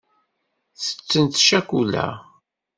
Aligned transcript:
Tettent 0.83 1.39
ccakula. 1.45 2.05